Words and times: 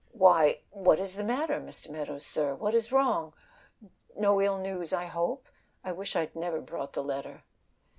Why, 0.13 0.61
what 0.71 0.97
is 0.97 1.13
the 1.13 1.23
matter, 1.23 1.61
Mr. 1.61 1.91
Meadows, 1.91 2.25
sir? 2.25 2.55
What 2.55 2.73
is 2.73 2.91
wrong? 2.91 3.35
No 4.17 4.41
ill 4.41 4.57
news, 4.57 4.93
I 4.93 5.05
hope. 5.05 5.47
I 5.83 5.91
wish 5.91 6.15
I'd 6.15 6.35
never 6.35 6.59
brought 6.59 6.93
the 6.93 7.03
letter." 7.03 7.43